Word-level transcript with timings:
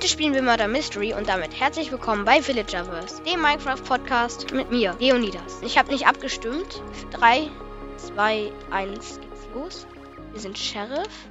Heute 0.00 0.08
spielen 0.08 0.32
wir 0.32 0.40
Murder 0.40 0.66
Mystery 0.66 1.12
und 1.12 1.28
damit 1.28 1.60
herzlich 1.60 1.92
willkommen 1.92 2.24
bei 2.24 2.40
Villagerverse, 2.40 3.22
dem 3.22 3.42
Minecraft-Podcast 3.42 4.50
mit 4.50 4.70
mir, 4.70 4.96
Leonidas. 4.98 5.60
Ich 5.60 5.76
habe 5.76 5.92
nicht 5.92 6.06
abgestimmt. 6.06 6.82
3, 7.10 7.50
2, 7.98 8.50
1, 8.70 9.20
geht's 9.20 9.48
los. 9.52 9.86
Wir 10.32 10.40
sind 10.40 10.56
Sheriff. 10.56 11.28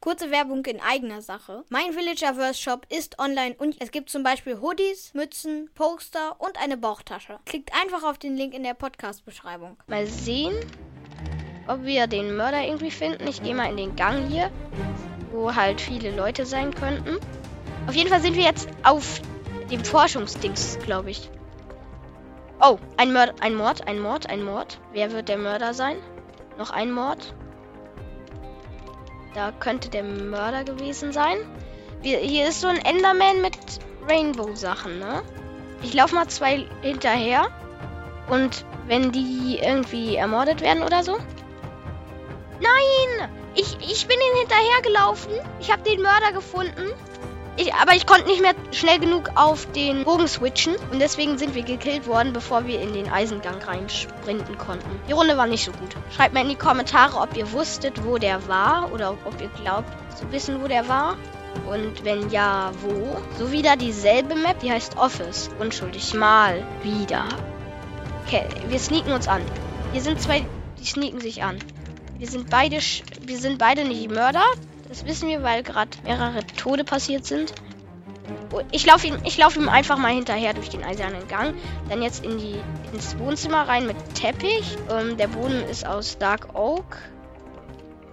Kurze 0.00 0.30
Werbung 0.30 0.64
in 0.66 0.80
eigener 0.80 1.20
Sache. 1.20 1.64
Mein 1.68 1.96
Villagerverse 1.96 2.62
Shop 2.62 2.86
ist 2.90 3.18
online 3.18 3.56
und 3.58 3.74
es 3.80 3.90
gibt 3.90 4.08
zum 4.08 4.22
Beispiel 4.22 4.60
Hoodies, 4.60 5.12
Mützen, 5.12 5.68
Poster 5.74 6.36
und 6.38 6.62
eine 6.62 6.76
Bauchtasche. 6.76 7.40
Klickt 7.44 7.72
einfach 7.74 8.04
auf 8.04 8.18
den 8.18 8.36
Link 8.36 8.54
in 8.54 8.62
der 8.62 8.74
Podcast-Beschreibung. 8.74 9.78
Mal 9.88 10.06
sehen, 10.06 10.54
ob 11.66 11.82
wir 11.82 12.06
den 12.06 12.36
Mörder 12.36 12.64
irgendwie 12.64 12.92
finden. 12.92 13.26
Ich 13.26 13.42
gehe 13.42 13.56
mal 13.56 13.68
in 13.68 13.76
den 13.76 13.96
Gang 13.96 14.28
hier, 14.28 14.52
wo 15.32 15.56
halt 15.56 15.80
viele 15.80 16.14
Leute 16.14 16.46
sein 16.46 16.72
könnten. 16.72 17.18
Auf 17.86 17.94
jeden 17.94 18.10
Fall 18.10 18.20
sind 18.20 18.36
wir 18.36 18.44
jetzt 18.44 18.68
auf 18.82 19.20
dem 19.70 19.84
Forschungsdings, 19.84 20.78
glaube 20.84 21.10
ich. 21.10 21.30
Oh, 22.60 22.78
ein, 22.96 23.12
Mörder, 23.12 23.34
ein 23.40 23.54
Mord, 23.54 23.86
ein 23.86 24.00
Mord, 24.00 24.28
ein 24.28 24.42
Mord. 24.42 24.80
Wer 24.92 25.12
wird 25.12 25.28
der 25.28 25.38
Mörder 25.38 25.74
sein? 25.74 25.96
Noch 26.58 26.70
ein 26.70 26.90
Mord. 26.90 27.34
Da 29.34 29.52
könnte 29.52 29.90
der 29.90 30.02
Mörder 30.02 30.64
gewesen 30.64 31.12
sein. 31.12 31.36
Wir, 32.00 32.18
hier 32.18 32.48
ist 32.48 32.62
so 32.62 32.68
ein 32.68 32.78
Enderman 32.78 33.42
mit 33.42 33.56
Rainbow-Sachen, 34.08 34.98
ne? 34.98 35.22
Ich 35.82 35.92
laufe 35.92 36.14
mal 36.14 36.28
zwei 36.28 36.66
hinterher. 36.80 37.48
Und 38.28 38.64
wenn 38.86 39.12
die 39.12 39.58
irgendwie 39.62 40.16
ermordet 40.16 40.60
werden 40.60 40.82
oder 40.82 41.02
so. 41.02 41.18
Nein! 42.60 43.30
Ich, 43.54 43.76
ich 43.80 44.06
bin 44.06 44.16
ihnen 44.16 44.38
hinterhergelaufen. 44.38 45.32
Ich 45.60 45.70
habe 45.70 45.82
den 45.82 46.02
Mörder 46.02 46.32
gefunden. 46.32 46.90
Ich, 47.58 47.72
aber 47.72 47.94
ich 47.94 48.06
konnte 48.06 48.26
nicht 48.26 48.42
mehr 48.42 48.54
schnell 48.70 48.98
genug 48.98 49.30
auf 49.34 49.66
den 49.72 50.04
Bogen 50.04 50.28
switchen. 50.28 50.76
Und 50.92 51.00
deswegen 51.00 51.38
sind 51.38 51.54
wir 51.54 51.62
gekillt 51.62 52.06
worden, 52.06 52.34
bevor 52.34 52.66
wir 52.66 52.80
in 52.80 52.92
den 52.92 53.10
Eisengang 53.10 53.62
reinsprinten 53.62 54.58
konnten. 54.58 55.00
Die 55.08 55.12
Runde 55.12 55.38
war 55.38 55.46
nicht 55.46 55.64
so 55.64 55.72
gut. 55.72 55.96
Schreibt 56.14 56.34
mir 56.34 56.42
in 56.42 56.50
die 56.50 56.56
Kommentare, 56.56 57.18
ob 57.18 57.34
ihr 57.36 57.50
wusstet, 57.52 58.04
wo 58.04 58.18
der 58.18 58.46
war. 58.46 58.92
Oder 58.92 59.12
ob 59.24 59.40
ihr 59.40 59.48
glaubt 59.62 59.88
zu 60.16 60.30
wissen, 60.32 60.62
wo 60.62 60.68
der 60.68 60.86
war. 60.86 61.16
Und 61.70 62.04
wenn 62.04 62.28
ja, 62.30 62.72
wo? 62.82 63.16
So 63.38 63.50
wieder 63.50 63.76
dieselbe 63.76 64.34
Map, 64.34 64.60
die 64.60 64.70
heißt 64.70 64.98
Office. 64.98 65.48
Unschuldig 65.58 66.12
mal 66.12 66.62
wieder. 66.82 67.24
Okay, 68.26 68.44
wir 68.68 68.78
sneaken 68.78 69.12
uns 69.12 69.28
an. 69.28 69.40
Hier 69.92 70.02
sind 70.02 70.20
zwei, 70.20 70.44
die 70.78 70.84
sneaken 70.84 71.20
sich 71.20 71.42
an. 71.42 71.58
Wir 72.18 72.28
sind 72.28 72.50
beide, 72.50 72.76
wir 72.76 73.38
sind 73.38 73.58
beide 73.58 73.84
nicht 73.84 74.10
Mörder. 74.10 74.44
Das 74.88 75.04
wissen 75.04 75.28
wir, 75.28 75.42
weil 75.42 75.62
gerade 75.62 75.90
mehrere 76.04 76.46
Tode 76.46 76.84
passiert 76.84 77.24
sind. 77.24 77.52
Oh, 78.52 78.60
ich 78.72 78.86
laufe 78.86 79.06
ihm, 79.06 79.18
ich 79.24 79.38
ihm 79.56 79.68
einfach 79.68 79.98
mal 79.98 80.12
hinterher 80.14 80.54
durch 80.54 80.68
den 80.68 80.84
eisernen 80.84 81.26
Gang. 81.28 81.54
Dann 81.88 82.02
jetzt 82.02 82.24
in 82.24 82.38
die, 82.38 82.56
ins 82.92 83.18
Wohnzimmer 83.18 83.68
rein 83.68 83.86
mit 83.86 83.96
Teppich. 84.14 84.76
Ähm, 84.90 85.16
der 85.16 85.28
Boden 85.28 85.62
ist 85.62 85.86
aus 85.86 86.18
Dark 86.18 86.54
Oak. 86.54 86.98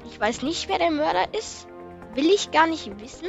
Ich 0.09 0.19
weiß 0.19 0.41
nicht, 0.41 0.67
wer 0.69 0.79
der 0.79 0.91
Mörder 0.91 1.33
ist. 1.37 1.67
Will 2.15 2.25
ich 2.25 2.51
gar 2.51 2.67
nicht 2.67 2.99
wissen. 2.99 3.27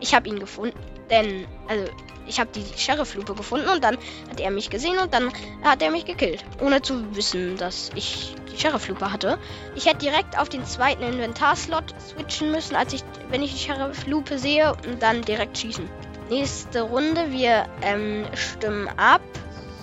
Ich 0.00 0.14
habe 0.14 0.28
ihn 0.28 0.38
gefunden. 0.38 0.78
Denn, 1.10 1.46
also, 1.68 1.84
ich 2.26 2.38
habe 2.38 2.50
die 2.54 2.64
Sheriff-Lupe 2.76 3.34
gefunden 3.34 3.68
und 3.68 3.82
dann 3.82 3.96
hat 4.30 4.38
er 4.38 4.50
mich 4.50 4.70
gesehen 4.70 4.98
und 4.98 5.14
dann 5.14 5.32
hat 5.64 5.82
er 5.82 5.90
mich 5.90 6.04
gekillt. 6.04 6.44
Ohne 6.60 6.82
zu 6.82 7.16
wissen, 7.16 7.56
dass 7.56 7.90
ich 7.94 8.34
die 8.52 8.58
Sheriff-Lupe 8.58 9.10
hatte. 9.10 9.38
Ich 9.74 9.86
hätte 9.86 9.98
direkt 9.98 10.38
auf 10.38 10.48
den 10.48 10.64
zweiten 10.64 11.02
Inventarslot 11.02 11.94
switchen 12.00 12.52
müssen, 12.52 12.76
als 12.76 12.92
ich, 12.92 13.02
wenn 13.30 13.42
ich 13.42 13.52
die 13.52 13.58
Sheriff-Lupe 13.58 14.38
sehe, 14.38 14.76
und 14.86 15.02
dann 15.02 15.22
direkt 15.22 15.56
schießen. 15.56 15.88
Nächste 16.28 16.82
Runde, 16.82 17.30
wir 17.30 17.66
ähm, 17.80 18.26
stimmen 18.34 18.88
ab. 18.98 19.22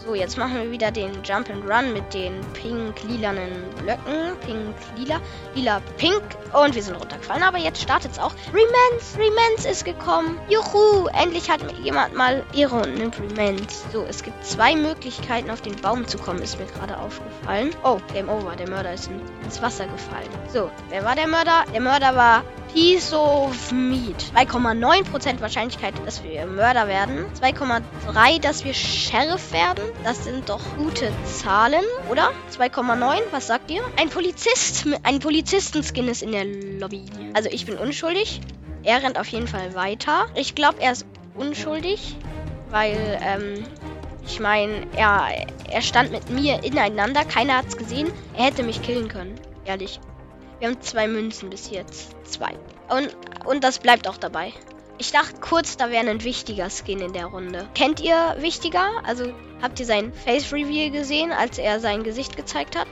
So, 0.06 0.14
jetzt 0.14 0.38
machen 0.38 0.56
wir 0.62 0.70
wieder 0.70 0.92
den 0.92 1.24
Jump 1.24 1.50
and 1.50 1.68
Run 1.68 1.92
mit 1.92 2.14
den 2.14 2.40
pink-lilanen 2.54 3.64
Blöcken. 3.82 4.36
Pink, 4.46 4.76
lila, 4.96 5.20
lila, 5.56 5.82
pink. 5.98 6.22
Und 6.54 6.76
wir 6.76 6.84
sind 6.84 6.96
runtergefallen. 6.96 7.42
Aber 7.42 7.58
jetzt 7.58 7.82
startet 7.82 8.12
es 8.12 8.20
auch. 8.20 8.32
Remans, 8.54 9.18
Remans 9.18 9.66
ist 9.66 9.84
gekommen. 9.84 10.40
Juhu, 10.48 11.08
endlich 11.08 11.50
hat 11.50 11.62
jemand 11.82 12.14
mal 12.14 12.44
Ehre 12.54 12.76
und 12.76 12.94
nimmt 12.94 13.20
Remans. 13.20 13.84
So, 13.92 14.06
es 14.08 14.22
gibt 14.22 14.46
zwei 14.46 14.76
Möglichkeiten, 14.76 15.50
auf 15.50 15.62
den 15.62 15.76
Baum 15.82 16.08
zu 16.08 16.20
kommen, 16.20 16.44
ist 16.44 16.60
mir 16.60 16.68
gerade 16.68 17.00
aufgefallen. 17.00 17.72
Oh, 17.84 17.98
Game 18.14 18.30
Over. 18.30 18.56
Der 18.56 18.70
Mörder 18.70 18.94
ist 18.94 19.10
ins 19.44 19.60
Wasser 19.64 19.88
gefallen. 19.88 20.30
So, 20.54 20.70
wer 20.90 21.04
war 21.04 21.16
der 21.16 21.28
Mörder? 21.28 21.66
Der 21.74 21.82
Mörder 21.82 22.16
war 22.16 22.44
Piece 22.76 23.14
of 23.14 23.72
Meat. 23.72 24.22
2,9% 24.36 25.40
Wahrscheinlichkeit, 25.40 25.94
dass 26.06 26.22
wir 26.26 26.46
Mörder 26.46 26.90
werden. 26.90 27.26
2,3, 27.42 28.42
dass 28.42 28.66
wir 28.66 28.74
Sheriff 28.74 29.54
werden. 29.54 29.82
Das 30.04 30.26
sind 30.26 30.50
doch 30.50 30.60
gute 30.76 31.10
Zahlen, 31.24 31.86
oder? 32.12 32.32
2,9, 32.52 33.22
was 33.32 33.48
sagt 33.48 33.72
ihr? 33.72 33.82
Ein 33.96 34.10
Polizist, 34.10 34.86
ein 35.04 35.20
Polizistenskin 35.20 36.10
ist 36.10 36.22
in 36.22 36.34
der 36.34 36.44
Lobby. 36.44 37.06
Also 37.34 37.48
ich 37.50 37.66
bin 37.66 37.78
unschuldig. 37.78 38.42
Er 38.84 39.02
rennt 39.02 39.18
auf 39.18 39.28
jeden 39.28 39.48
Fall 39.48 39.74
weiter. 39.74 40.26
Ich 40.36 40.54
glaube, 40.54 40.82
er 40.82 40.92
ist 40.92 41.06
unschuldig, 41.34 42.18
weil, 42.72 42.98
ähm, 43.24 43.64
ich 44.28 44.42
meine, 44.42 44.86
er, 44.98 45.30
er 45.70 45.82
stand 45.82 46.12
mit 46.12 46.30
mir 46.30 46.62
ineinander. 46.66 47.24
Keiner 47.24 47.56
hat 47.56 47.68
es 47.68 47.78
gesehen. 47.78 48.12
Er 48.36 48.48
hätte 48.48 48.64
mich 48.64 48.82
killen 48.82 49.08
können. 49.08 49.36
Ehrlich. 49.64 50.02
Wir 50.60 50.70
haben 50.70 50.82
zwei 50.82 51.08
Münzen 51.08 51.50
bis 51.50 51.70
jetzt. 51.70 52.16
Zwei. 52.26 52.54
Und, 52.90 53.16
und 53.46 53.64
das 53.64 53.80
bleibt 53.80 54.08
auch 54.08 54.18
dabei. 54.18 54.54
Ich 54.98 55.12
dachte 55.12 55.40
kurz, 55.42 55.76
da 55.76 55.92
wäre 55.92 56.10
ein 56.10 56.24
wichtiger 56.24 56.70
Skin 56.70 57.00
in 57.00 57.14
der 57.14 57.26
Runde. 57.26 57.68
Kennt 57.76 58.00
ihr 58.00 58.36
wichtiger? 58.40 58.86
Also 59.04 59.34
habt 59.62 59.80
ihr 59.80 59.86
sein 59.86 60.14
Face 60.14 60.54
Reveal 60.54 60.92
gesehen, 60.92 61.32
als 61.34 61.58
er 61.58 61.80
sein 61.80 62.04
Gesicht 62.04 62.38
gezeigt 62.38 62.78
hat? 62.78 62.88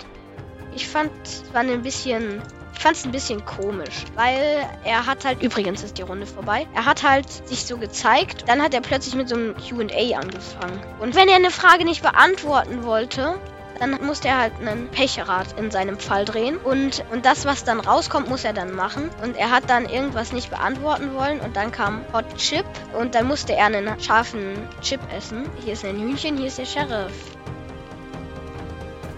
Ich 0.75 0.87
fand 0.87 1.11
es 1.23 1.43
ein 1.53 1.81
bisschen 1.81 2.41
ich 2.75 2.79
fand 2.79 2.97
es 2.97 3.05
ein 3.05 3.11
bisschen 3.11 3.45
komisch, 3.45 4.03
weil 4.15 4.67
er 4.83 5.05
hat 5.05 5.25
halt, 5.25 5.41
übrigens 5.41 5.83
ist 5.83 5.97
die 5.97 6.01
Runde 6.01 6.25
vorbei, 6.25 6.67
er 6.73 6.85
hat 6.85 7.03
halt 7.03 7.29
sich 7.47 7.65
so 7.65 7.77
gezeigt, 7.77 8.45
dann 8.47 8.61
hat 8.61 8.73
er 8.73 8.81
plötzlich 8.81 9.15
mit 9.15 9.29
so 9.29 9.35
einem 9.35 9.55
QA 9.55 10.17
angefangen. 10.17 10.79
Und 10.99 11.15
wenn 11.15 11.29
er 11.29 11.35
eine 11.35 11.51
Frage 11.51 11.85
nicht 11.85 12.01
beantworten 12.01 12.83
wollte, 12.83 13.39
dann 13.79 14.05
musste 14.05 14.27
er 14.27 14.39
halt 14.39 14.53
einen 14.59 14.89
Pechrad 14.89 15.57
in 15.59 15.71
seinem 15.71 15.97
Fall 15.97 16.25
drehen. 16.25 16.57
Und, 16.57 17.03
und 17.11 17.25
das, 17.25 17.45
was 17.45 17.63
dann 17.63 17.79
rauskommt, 17.79 18.29
muss 18.29 18.43
er 18.43 18.53
dann 18.53 18.73
machen. 18.73 19.09
Und 19.21 19.35
er 19.35 19.51
hat 19.51 19.69
dann 19.69 19.85
irgendwas 19.85 20.31
nicht 20.31 20.49
beantworten 20.49 21.13
wollen. 21.13 21.39
Und 21.39 21.55
dann 21.55 21.71
kam 21.71 22.05
Hot 22.13 22.37
Chip. 22.37 22.65
Und 22.97 23.15
dann 23.15 23.27
musste 23.27 23.53
er 23.53 23.65
einen 23.65 23.99
scharfen 23.99 24.67
Chip 24.81 25.01
essen. 25.15 25.49
Hier 25.63 25.73
ist 25.73 25.85
ein 25.85 25.99
Hühnchen, 25.99 26.37
hier 26.37 26.47
ist 26.47 26.57
der 26.57 26.65
Sheriff. 26.65 27.13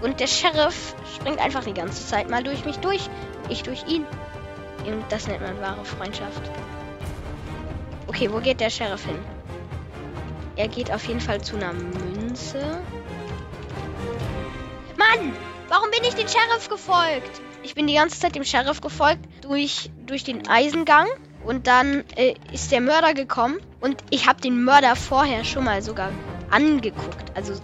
Und 0.02 0.20
der 0.20 0.26
Sheriff 0.26 0.94
springt 1.14 1.38
einfach 1.38 1.64
die 1.64 1.74
ganze 1.74 2.06
Zeit 2.06 2.30
mal 2.30 2.42
durch 2.42 2.64
mich 2.64 2.78
durch. 2.78 3.08
Ich 3.48 3.62
durch 3.62 3.86
ihn. 3.86 4.04
Und 4.86 5.04
das 5.10 5.26
nennt 5.26 5.42
man 5.42 5.60
wahre 5.60 5.84
Freundschaft. 5.84 6.42
Okay, 8.06 8.30
wo 8.30 8.38
geht 8.38 8.60
der 8.60 8.70
Sheriff 8.70 9.04
hin? 9.04 9.18
Er 10.56 10.68
geht 10.68 10.92
auf 10.92 11.04
jeden 11.06 11.20
Fall 11.20 11.40
zu 11.40 11.56
einer 11.56 11.72
Münze. 11.72 12.80
Mann! 15.18 15.32
Warum 15.68 15.90
bin 15.90 16.04
ich 16.04 16.14
dem 16.14 16.28
Sheriff 16.28 16.68
gefolgt? 16.68 17.40
Ich 17.62 17.74
bin 17.74 17.86
die 17.86 17.94
ganze 17.94 18.20
Zeit 18.20 18.34
dem 18.34 18.44
Sheriff 18.44 18.80
gefolgt 18.80 19.20
durch, 19.42 19.90
durch 20.06 20.24
den 20.24 20.48
Eisengang. 20.48 21.08
Und 21.44 21.66
dann 21.66 22.04
äh, 22.16 22.34
ist 22.52 22.72
der 22.72 22.80
Mörder 22.80 23.14
gekommen. 23.14 23.58
Und 23.80 24.02
ich 24.10 24.26
habe 24.28 24.40
den 24.40 24.64
Mörder 24.64 24.96
vorher 24.96 25.44
schon 25.44 25.64
mal 25.64 25.82
sogar 25.82 26.10
angeguckt. 26.50 27.36
Also 27.36 27.54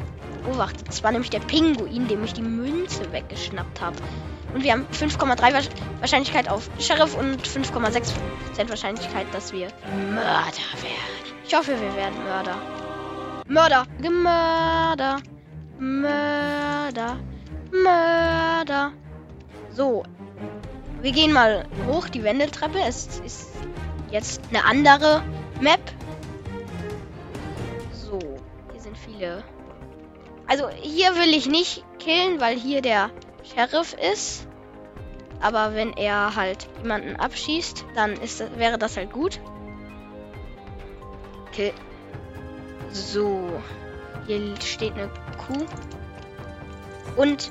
beobachtet. 0.44 0.88
Das 0.88 1.02
war 1.02 1.12
nämlich 1.12 1.30
der 1.30 1.40
Pinguin, 1.40 2.08
dem 2.08 2.24
ich 2.24 2.32
die 2.32 2.42
Münze 2.42 3.12
weggeschnappt 3.12 3.80
habe. 3.80 3.96
Und 4.54 4.64
wir 4.64 4.72
haben 4.72 4.86
5,3 4.92 5.68
Wahrscheinlichkeit 6.00 6.48
auf 6.48 6.68
Sheriff 6.78 7.16
und 7.16 7.40
5,6% 7.46 8.68
Wahrscheinlichkeit, 8.68 9.26
dass 9.32 9.52
wir 9.52 9.68
Mörder 10.10 10.72
werden. 10.82 11.36
Ich 11.46 11.54
hoffe, 11.54 11.72
wir 11.80 11.96
werden 11.96 12.22
Mörder. 12.24 12.56
Mörder. 13.46 13.86
Gemörder. 14.00 15.20
Mörder. 15.78 17.18
Mörder. 17.82 18.92
So. 19.70 20.02
Wir 21.00 21.12
gehen 21.12 21.32
mal 21.32 21.66
hoch 21.88 22.08
die 22.08 22.22
Wendeltreppe. 22.22 22.78
Es 22.86 23.20
ist 23.24 23.50
jetzt 24.10 24.40
eine 24.50 24.64
andere 24.64 25.22
Map. 25.60 25.80
So. 27.92 28.18
Hier 28.72 28.80
sind 28.80 28.96
viele. 28.96 29.42
Also 30.46 30.68
hier 30.68 31.14
will 31.16 31.34
ich 31.34 31.48
nicht 31.48 31.84
killen, 31.98 32.40
weil 32.40 32.56
hier 32.56 32.82
der 32.82 33.10
Sheriff 33.42 33.94
ist. 33.94 34.46
Aber 35.40 35.74
wenn 35.74 35.92
er 35.94 36.36
halt 36.36 36.68
jemanden 36.82 37.16
abschießt, 37.16 37.84
dann 37.96 38.12
ist 38.12 38.44
wäre 38.56 38.78
das 38.78 38.96
halt 38.96 39.12
gut. 39.12 39.40
Okay. 41.48 41.72
So. 42.92 43.60
Hier 44.26 44.54
steht 44.60 44.92
eine 44.92 45.08
Kuh. 45.46 45.66
Und 47.16 47.50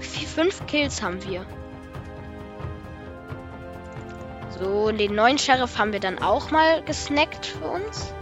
fünf 0.00 0.66
Kills 0.66 1.02
haben 1.02 1.22
wir. 1.24 1.44
So, 4.58 4.90
den 4.90 5.14
neuen 5.14 5.38
Sheriff 5.38 5.78
haben 5.78 5.92
wir 5.92 6.00
dann 6.00 6.22
auch 6.22 6.50
mal 6.50 6.82
gesnackt 6.82 7.46
für 7.46 7.64
uns. 7.64 8.12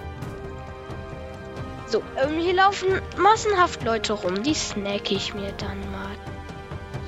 So, 1.87 2.03
ähm, 2.23 2.39
hier 2.39 2.55
laufen 2.55 3.01
massenhaft 3.17 3.83
Leute 3.83 4.13
rum. 4.13 4.43
Die 4.43 4.55
snack 4.55 5.11
ich 5.11 5.35
mir 5.35 5.53
dann 5.53 5.81
mal. 5.91 6.17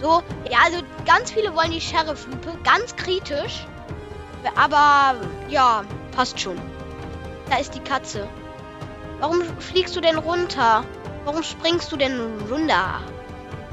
So, 0.01 0.23
ja, 0.51 0.59
also 0.65 0.79
ganz 1.05 1.31
viele 1.31 1.55
wollen 1.55 1.71
die 1.71 1.81
Sheriff-Lupe. 1.81 2.59
Ganz 2.65 2.97
kritisch. 2.97 3.67
Aber, 4.57 5.21
ja, 5.49 5.85
passt 6.17 6.41
schon. 6.41 6.57
Da 7.51 7.59
ist 7.59 7.75
die 7.75 7.81
Katze. 7.81 8.27
Warum 9.21 9.43
fliegst 9.59 9.95
du 9.95 10.01
denn 10.01 10.17
runter? 10.17 10.83
Warum 11.25 11.43
springst 11.43 11.93
du 11.93 11.97
denn 11.99 12.19
runter? 12.51 13.01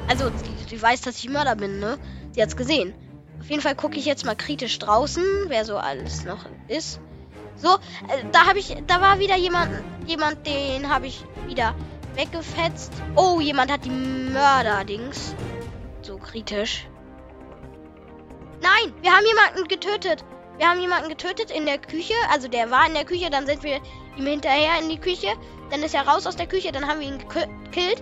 Also, 0.07 0.30
sie, 0.30 0.69
sie 0.69 0.81
weiß, 0.81 1.01
dass 1.01 1.18
ich 1.18 1.30
Mörder 1.30 1.56
bin, 1.56 1.80
ne? 1.80 1.98
Sie 2.31 2.42
hat's 2.42 2.56
gesehen. 2.56 2.94
Auf 3.39 3.50
jeden 3.50 3.62
Fall 3.62 3.75
gucke 3.75 3.98
ich 3.98 4.06
jetzt 4.06 4.25
mal 4.25 4.36
kritisch 4.36 4.80
draußen, 4.80 5.24
wer 5.48 5.65
so 5.65 5.77
alles 5.77 6.25
noch 6.25 6.45
ist. 6.68 7.00
So, 7.56 7.75
äh, 7.75 8.24
da 8.31 8.45
habe 8.48 8.59
ich, 8.59 8.75
da 8.88 9.01
war 9.01 9.19
wieder 9.19 9.36
jemand, 9.36 9.71
jemand, 10.06 10.45
den 10.45 10.89
habe 10.89 11.07
ich 11.07 11.24
wieder 11.48 11.75
weggefetzt. 12.15 12.92
Oh, 13.15 13.39
jemand 13.39 13.71
hat 13.71 13.86
die 13.86 13.89
Mörder-Dings. 13.89 15.36
So 16.01 16.18
kritisch. 16.18 16.88
Nein, 18.62 18.94
wir 19.01 19.12
haben 19.12 19.25
jemanden 19.25 19.68
getötet. 19.68 20.24
Wir 20.57 20.68
haben 20.68 20.81
jemanden 20.81 21.10
getötet 21.10 21.51
in 21.51 21.65
der 21.65 21.77
Küche. 21.77 22.15
Also 22.31 22.48
der 22.48 22.71
war 22.71 22.88
in 22.88 22.94
der 22.94 23.06
Küche, 23.06 23.30
dann 23.30 23.45
sind 23.45 23.63
wir 23.63 23.80
ihm 24.18 24.25
hinterher 24.25 24.80
in 24.81 24.89
die 24.89 25.00
Küche. 25.00 25.27
Dann 25.69 25.83
ist 25.83 25.94
er 25.94 26.07
raus 26.07 26.25
aus 26.25 26.36
der 26.36 26.48
Küche, 26.48 26.71
dann 26.71 26.88
haben 26.88 27.00
wir 27.00 27.07
ihn 27.07 27.19
gekillt. 27.19 28.01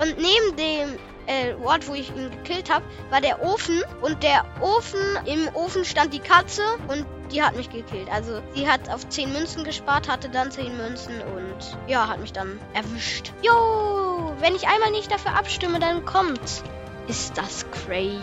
Und 0.00 0.16
neben 0.18 0.56
dem 0.56 0.98
äh, 1.26 1.54
Ort, 1.62 1.88
wo 1.88 1.94
ich 1.94 2.10
ihn 2.10 2.30
gekillt 2.30 2.72
habe, 2.72 2.84
war 3.10 3.20
der 3.20 3.42
Ofen. 3.42 3.82
Und 4.02 4.22
der 4.22 4.44
Ofen, 4.60 5.00
im 5.26 5.48
Ofen 5.54 5.84
stand 5.84 6.12
die 6.12 6.20
Katze 6.20 6.62
und 6.88 7.06
die 7.32 7.42
hat 7.42 7.56
mich 7.56 7.70
gekillt. 7.70 8.08
Also 8.10 8.40
sie 8.54 8.68
hat 8.68 8.88
auf 8.90 9.08
10 9.08 9.32
Münzen 9.32 9.64
gespart, 9.64 10.08
hatte 10.08 10.28
dann 10.28 10.50
10 10.50 10.76
Münzen 10.76 11.14
und 11.20 11.78
ja, 11.86 12.08
hat 12.08 12.20
mich 12.20 12.32
dann 12.32 12.60
erwischt. 12.72 13.32
Jo, 13.42 14.34
wenn 14.40 14.54
ich 14.54 14.68
einmal 14.68 14.90
nicht 14.90 15.10
dafür 15.10 15.36
abstimme, 15.36 15.78
dann 15.80 16.04
kommt's. 16.04 16.62
Ist 17.08 17.36
das 17.36 17.66
crazy. 17.70 18.20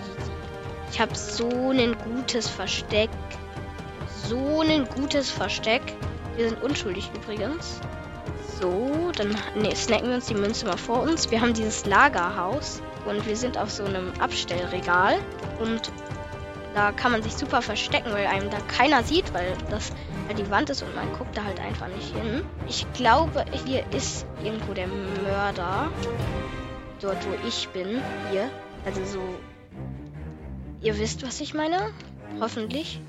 Ich 0.92 1.00
habe 1.00 1.16
so 1.16 1.70
ein 1.70 1.96
gutes 1.98 2.50
Versteck. 2.50 3.10
So 4.28 4.62
ein 4.62 4.86
gutes 4.86 5.30
Versteck. 5.30 5.82
Wir 6.36 6.50
sind 6.50 6.62
unschuldig 6.64 7.12
übrigens. 7.16 7.80
So, 8.60 9.12
dann 9.16 9.36
ne, 9.56 9.76
snacken 9.76 10.10
wir 10.10 10.16
uns 10.16 10.28
die 10.28 10.36
Münze 10.36 10.66
mal 10.66 10.78
vor 10.78 11.02
uns. 11.02 11.32
Wir 11.32 11.42
haben 11.42 11.54
dieses 11.54 11.86
Lagerhaus 11.86 12.82
und 13.06 13.26
wir 13.26 13.36
sind 13.36 13.58
auf 13.58 13.72
so 13.72 13.84
einem 13.84 14.12
Abstellregal 14.20 15.18
und 15.60 15.92
da 16.74 16.92
kann 16.92 17.12
man 17.12 17.22
sich 17.22 17.34
super 17.36 17.62
verstecken, 17.62 18.12
weil 18.14 18.28
einem 18.28 18.50
da 18.50 18.58
keiner 18.60 19.04
sieht, 19.04 19.34
weil 19.34 19.54
das 19.70 19.92
halt 20.28 20.40
die 20.40 20.50
Wand 20.50 20.70
ist 20.70 20.82
und 20.82 20.96
man 20.96 21.12
guckt 21.18 21.36
da 21.36 21.44
halt 21.44 21.60
einfach 21.60 21.88
nicht 21.90 22.16
hin. 22.16 22.44
Ich 22.68 22.86
glaube, 22.94 23.44
hier 23.66 23.84
ist 23.92 24.26
irgendwo 24.44 24.74
der 24.74 24.88
Mörder. 24.88 25.90
Dort, 27.02 27.18
wo 27.26 27.48
ich 27.48 27.68
bin. 27.70 28.02
Hier. 28.32 28.50
Also 28.86 29.04
so. 29.04 29.20
Ihr 30.82 30.98
wisst, 30.98 31.26
was 31.26 31.42
ich 31.42 31.54
meine? 31.54 31.92
Hoffentlich. 32.40 33.02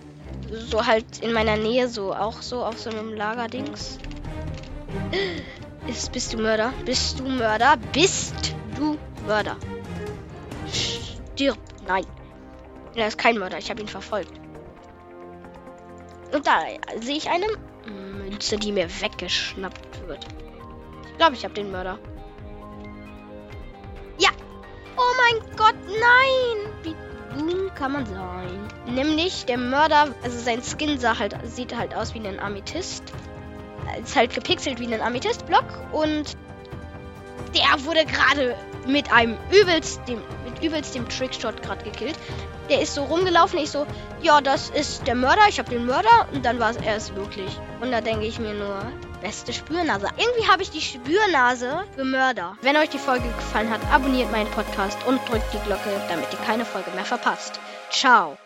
So 0.50 0.86
halt 0.86 1.20
in 1.20 1.32
meiner 1.32 1.56
Nähe, 1.56 1.88
so 1.88 2.12
auch 2.14 2.42
so 2.42 2.64
auf 2.64 2.78
so 2.78 2.90
einem 2.90 3.14
Lagerdings. 3.14 3.98
Ist, 5.86 6.12
bist 6.12 6.32
du 6.32 6.38
Mörder? 6.38 6.72
Bist 6.84 7.20
du 7.20 7.24
Mörder? 7.24 7.76
Bist 7.92 8.54
du 8.76 8.98
Mörder? 9.26 9.56
Stirb. 11.34 11.58
Nein. 11.86 12.04
Er 12.94 13.08
ist 13.08 13.18
kein 13.18 13.38
Mörder. 13.38 13.58
Ich 13.58 13.70
habe 13.70 13.80
ihn 13.80 13.88
verfolgt. 13.88 14.32
Und 16.32 16.46
da 16.46 16.60
sehe 17.00 17.16
ich 17.16 17.28
eine 17.28 17.46
Münze, 17.86 18.56
die 18.56 18.72
mir 18.72 18.88
weggeschnappt 19.00 20.06
wird. 20.06 20.26
Ich 21.10 21.16
glaube, 21.18 21.34
ich 21.34 21.44
habe 21.44 21.54
den 21.54 21.70
Mörder. 21.70 21.98
Ja. 24.18 24.30
Oh 24.96 25.12
mein 25.18 25.56
Gott, 25.56 25.76
nein. 25.86 26.72
Wie 26.82 26.96
dumm 27.34 27.74
kann 27.74 27.92
man 27.92 28.06
sein? 28.06 28.68
Nämlich 28.86 29.44
der 29.46 29.58
Mörder, 29.58 30.14
also 30.22 30.38
sein 30.38 30.62
Skin 30.62 30.98
sah 30.98 31.18
halt, 31.18 31.36
sieht 31.44 31.76
halt 31.76 31.94
aus 31.94 32.14
wie 32.14 32.26
ein 32.26 32.40
Amethyst 32.40 33.12
ist 34.02 34.16
halt 34.16 34.34
gepixelt 34.34 34.80
wie 34.80 34.92
ein 34.92 35.00
Amethyst-Block 35.00 35.64
und 35.92 36.36
der 37.54 37.84
wurde 37.84 38.04
gerade 38.04 38.56
mit 38.86 39.12
einem 39.12 39.36
übelst 39.50 40.00
dem, 40.08 40.20
mit 40.44 40.62
übelst 40.62 40.94
dem 40.94 41.08
Trickshot 41.08 41.62
gerade 41.62 41.84
gekillt. 41.84 42.16
Der 42.68 42.80
ist 42.80 42.94
so 42.94 43.04
rumgelaufen, 43.04 43.58
ich 43.58 43.70
so, 43.70 43.86
ja, 44.22 44.40
das 44.40 44.70
ist 44.70 45.06
der 45.06 45.14
Mörder, 45.14 45.42
ich 45.48 45.58
habe 45.58 45.70
den 45.70 45.84
Mörder 45.84 46.28
und 46.32 46.44
dann 46.44 46.58
war 46.58 46.70
es 46.70 46.76
erst 46.76 47.14
wirklich. 47.16 47.58
Und 47.80 47.92
da 47.92 48.00
denke 48.00 48.26
ich 48.26 48.38
mir 48.38 48.54
nur, 48.54 48.80
beste 49.20 49.52
Spürnase. 49.52 50.08
Irgendwie 50.16 50.48
habe 50.50 50.62
ich 50.62 50.70
die 50.70 50.80
Spürnase 50.80 51.84
für 51.96 52.04
Mörder. 52.04 52.56
Wenn 52.62 52.76
euch 52.76 52.90
die 52.90 52.98
Folge 52.98 53.28
gefallen 53.36 53.70
hat, 53.70 53.80
abonniert 53.92 54.30
meinen 54.30 54.50
Podcast 54.50 54.98
und 55.06 55.20
drückt 55.28 55.52
die 55.52 55.64
Glocke, 55.66 55.90
damit 56.08 56.26
ihr 56.32 56.38
keine 56.46 56.64
Folge 56.64 56.90
mehr 56.90 57.04
verpasst. 57.04 57.60
Ciao. 57.90 58.36